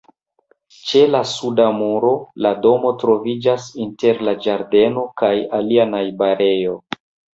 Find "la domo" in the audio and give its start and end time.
2.45-2.93